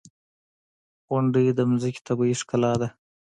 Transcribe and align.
•غونډۍ 1.09 1.45
د 1.57 1.59
ځمکې 1.69 2.01
طبیعي 2.07 2.35
ښکلا 2.41 2.73
ده. 2.81 2.87